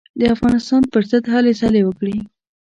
د 0.19 0.21
افغانستان 0.35 0.81
پر 0.91 1.01
ضد 1.11 1.25
هلې 1.33 1.53
ځلې 1.61 1.81
وکړې. 1.85 2.17